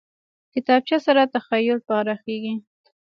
کتابچه 0.53 0.97
سره 1.05 1.21
تخیل 1.33 1.77
پراخېږي 1.87 2.55